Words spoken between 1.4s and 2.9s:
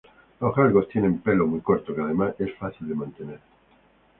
muy corto, que además es fácil